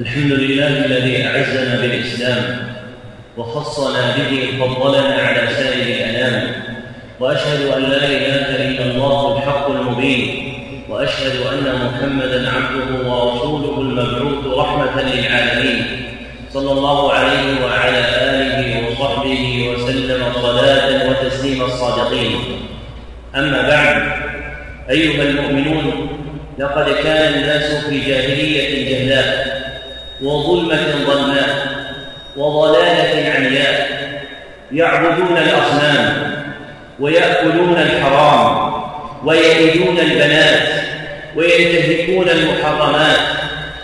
[0.00, 2.58] الحمد لله الذي أعزنا بالإسلام
[3.36, 6.52] وخصنا به فضلنا على سائر الأنام
[7.20, 10.54] وأشهد أن لا إله إلا الله الحق المبين
[10.88, 15.86] وأشهد أن محمدا عبده ورسوله المبعوث رحمة للعالمين
[16.52, 22.36] صلى الله عليه وعلى آله وصحبه وسلم صلاة وتسليم الصادقين.
[23.34, 24.02] أما بعد
[24.90, 26.08] أيها المؤمنون
[26.58, 29.53] لقد كان الناس في جاهلية جهلاء.
[30.22, 31.66] وظلمة ظلماء
[32.36, 34.04] وضلالة عمياء.
[34.72, 36.34] يعبدون الأصنام
[37.00, 38.72] ويأكلون الحرام
[39.24, 40.68] ويلدون البنات
[41.36, 43.18] وينتهكون المحرمات.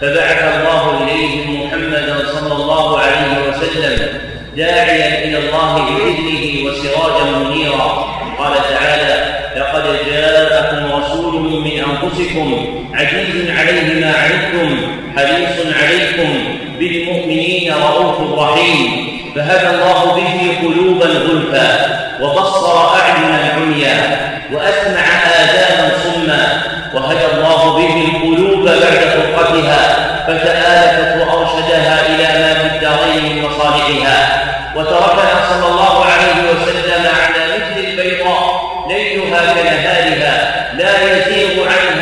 [0.00, 4.08] فبعث الله إليهم محمدا صلى الله عليه وسلم
[4.56, 8.06] داعيا إلى الله بإذنه وسراجا منيرا.
[8.38, 14.80] قال تعالى لقد جاءكم رسول من أنفسكم عزيز عليه ما عنتم
[15.16, 24.18] حريص عليكم بالمؤمنين رؤوف رحيم فهدى الله به قلوبا غلفا وبصر أعينا عميا
[24.52, 25.06] وأسمع
[25.40, 26.62] آذانا صما
[26.94, 34.44] وهدى الله به القلوب بعد فرقتها فتآلفت وأرشدها إلى ما في الدارين من مصالحها
[34.76, 41.95] وتركنا صلى الله عليه وسلم على مثل البيضاء ليلها كنهارها لا يزيغ عنها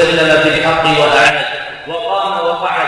[0.00, 1.34] وسلم بالحق وأعد
[1.88, 2.86] وقام وقعد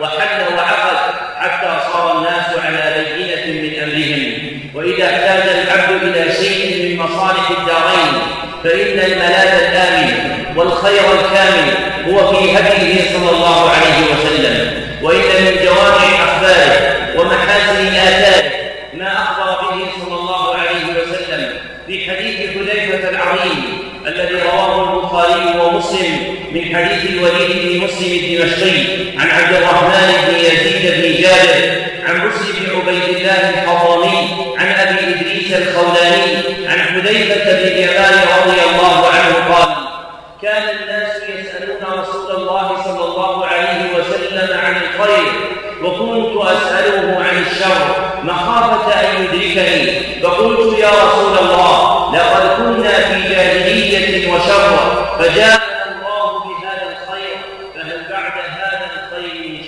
[0.00, 0.96] وحل وعقد
[1.38, 4.32] حتى صار الناس على بينة من أمرهم.
[4.74, 8.22] وإذا احتاج العبد إلى شيء من مصالح الدارين
[8.64, 10.14] فإن الملاذ الآمن
[10.56, 11.74] والخير الكامل
[12.08, 13.70] هو في هديه صلى الله
[35.54, 39.76] الخولاني عن حذيفة بن اليمان رضي الله عنه قال
[40.42, 45.32] كان الناس يسألون رسول الله صلى الله عليه وسلم عن الخير
[45.82, 50.22] وكنت اساله عن الشر مخافة أن يدركني.
[50.22, 54.92] فقلت يا رسول الله لقد كنا في جاهلية وشر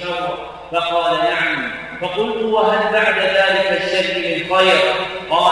[0.05, 0.39] شر؟
[0.73, 1.71] فقال نعم.
[2.01, 5.04] فقلت وهل بعد ذلك الشر من خير؟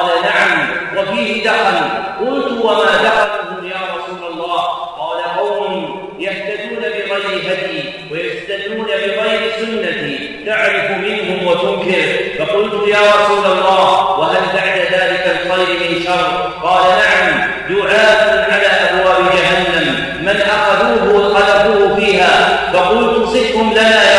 [0.03, 1.77] قال نعم وفيه دخل.
[2.21, 4.63] قلت وما دخله يا رسول الله؟
[4.99, 10.45] قال قوم يهتدون بغير هدي ويستدلون بغير سنتي.
[10.47, 12.09] تعرف منهم وتنكر.
[12.39, 19.33] فقلت يا رسول الله وهل بعد ذلك الخير من شر؟ قال نعم دعاة على أبواب
[19.33, 20.23] جهنم.
[20.23, 22.71] من أخذوه قذفوه فيها.
[22.73, 24.12] فقلت صفهم لنا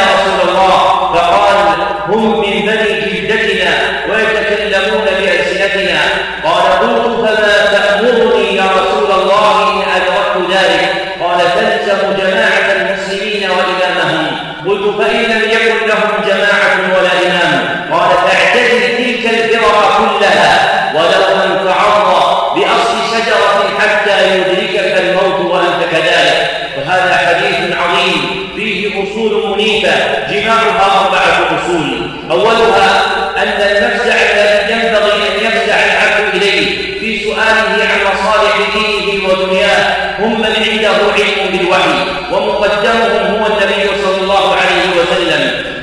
[14.83, 21.65] قلت فإن لم يكن لهم جماعة ولا إمام قال فاعتزل تلك الفرق كلها ولو أن
[21.65, 26.49] تعض بأصل شجرة حتى يدركك الموت وأنت كذلك.
[26.77, 29.93] وهذا حديث عظيم فيه أصول منيفة
[30.31, 32.11] جماعها أربعة أصول.
[32.31, 33.01] أولها
[33.37, 40.39] أن المفزع الذي ينبغي أن يفزع العبد إليه في سؤاله عن مصالح دينه ودنياه هم
[40.41, 44.52] من عنده علم بالوحي ومقدمهم هو النبي صلى الله عليه وسلم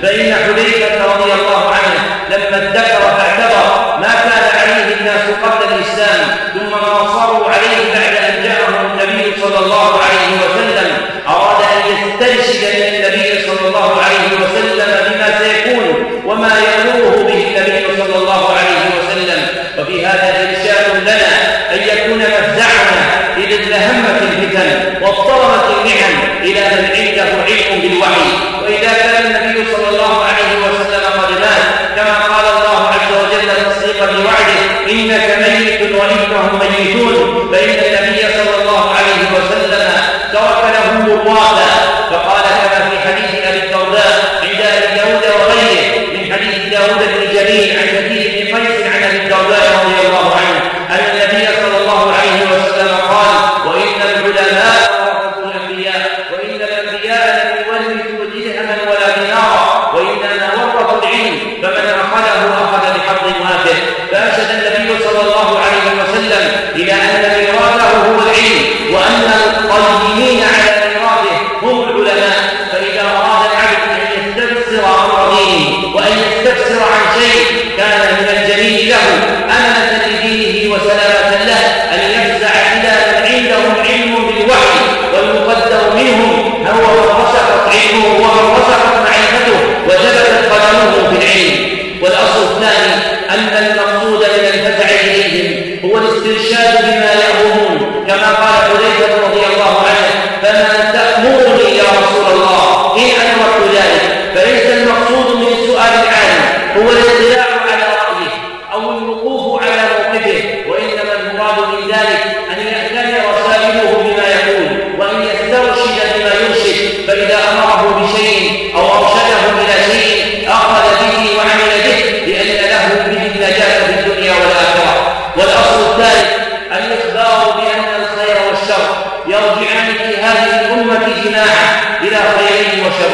[0.03, 2.00] فإن حذيفة رضي الله عنه
[2.31, 8.42] لما ادكر فاعتبر ما كان عليه الناس قبل الإسلام ثم ما صاروا عليه بعد أن
[8.42, 10.92] جاءهم النبي صلى الله عليه وسلم
[11.28, 18.02] أراد أن يسترشد من النبي صلى الله عليه وسلم بما سيكون وما يأمره به النبي
[18.02, 19.47] صلى الله عليه وسلم.
[19.78, 21.31] وفي هذا إرشاد لنا
[21.72, 23.00] أن يكون مفزعنا
[23.37, 27.39] إذا ازدهمت الفتن واضطربت المحن إلى من عنده
[28.81, 31.35] وإذا كان النبي صلى الله عليه وسلم قد
[31.97, 34.61] كما قال الله عز وجل تصديقا لوعده
[34.91, 37.50] إنك ميت وإنهم ميتون.
[37.53, 39.93] فإن النبي صلى الله عليه وسلم
[40.32, 41.69] ترك له مروادا
[88.42, 89.00] ראש הממשלה,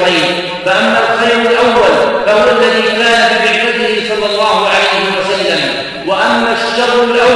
[0.07, 0.49] الخير.
[0.67, 5.61] فأما الخير الأول فهو الذي كان بعبده صلى الله عليه وسلم.
[6.07, 7.36] وأما الشر الأول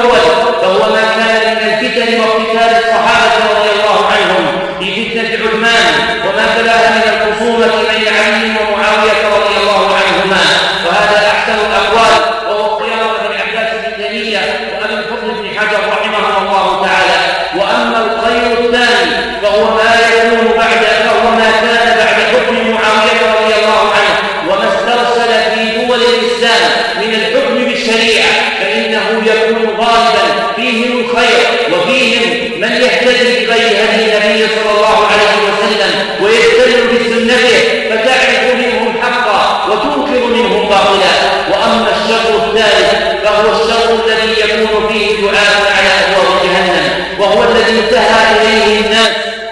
[40.71, 41.13] يوضع هنا
[41.51, 48.43] وأما الشر الثالث فهو الشر الذي يكون فيه دعاء على أبواب جهنم وهو الذي انتهى
[48.43, 49.11] إليه الناس.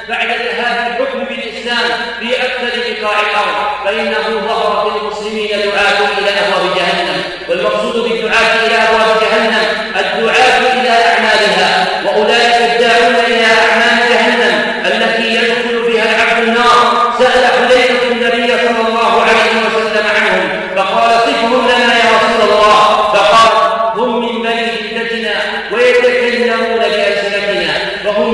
[0.09, 1.89] بعد ذهاب الحكم بالإسلام
[2.21, 2.71] في أكثر
[3.01, 7.23] بقاع الأرض فإنه ظهر في المسلمين دعاء إلى أبواب جهنم.
[7.49, 9.67] والمقصود بالدعاء إلى أبواب جهنم
[9.97, 12.48] الدعاء إلى أعمالها وأولئك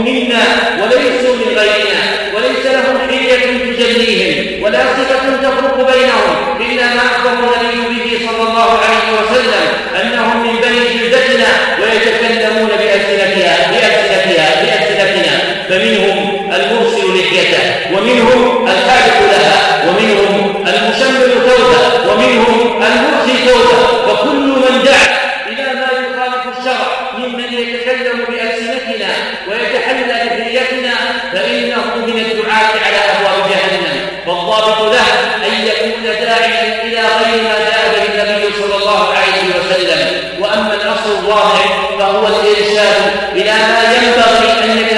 [0.05, 0.45] منا
[0.83, 2.03] وليسوا من غيرنا
[2.35, 3.45] وليس لهم حية
[3.77, 9.67] تجليهم ولا صفة تفرق بينهم إلا ما أخبر النبي به صلى الله عليه وسلم
[10.03, 11.49] أنهم من بني جلدتنا
[11.83, 15.55] ويتكلمون بألسنتها بألسنتها بألسنتنا.
[15.69, 17.63] فمنهم المرسل لحيته
[17.93, 20.44] ومنهم الخالق لها ومنهم
[42.59, 43.03] الإرشاد
[43.33, 44.94] إلى ما ينبغي أن يكون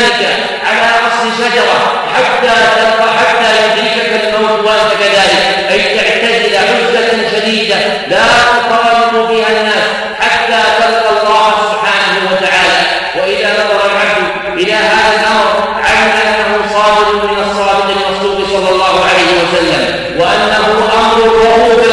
[0.00, 1.78] ذلك على أصل شجرة
[2.14, 5.70] حتى تلقى حتى يدركك الموت وأنت كذلك.
[5.70, 7.76] أي تعتزل عزلة شديدة
[8.08, 9.86] لا تطالب بها الناس
[10.20, 12.80] حتى تلقى الله سبحانه وتعالى.
[13.16, 19.30] وإذا نظر العبد إلى هذا الأمر علم أنه صادق من الصادق المصدوق صلى الله عليه
[19.40, 19.84] وسلم
[20.18, 20.66] وأنه
[21.00, 21.89] أمر وهو